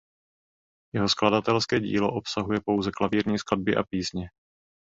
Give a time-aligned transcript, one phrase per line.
[0.95, 4.29] Jeho skladatelské dílo obsahuje pouze klavírní skladby a písně.